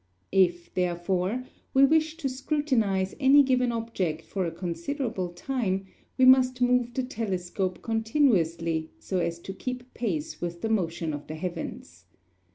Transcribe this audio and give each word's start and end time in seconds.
If, 0.31 0.73
therefore, 0.73 1.43
we 1.75 1.85
wish 1.85 2.17
to 2.17 2.27
scrutinize 2.27 3.13
any 3.19 3.43
given 3.43 3.71
object 3.71 4.23
for 4.23 4.47
a 4.47 4.51
considerable 4.51 5.29
time, 5.29 5.85
we 6.17 6.25
must 6.25 6.59
move 6.59 6.95
the 6.95 7.03
telescope 7.03 7.83
continuously 7.83 8.89
so 8.97 9.19
as 9.19 9.37
to 9.37 9.53
keep 9.53 9.93
pace 9.93 10.41
with 10.41 10.61
the 10.61 10.69
motion 10.69 11.13
of 11.13 11.27
the 11.27 11.35
heavens. 11.35 12.05